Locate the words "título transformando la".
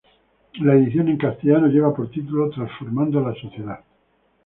2.09-3.35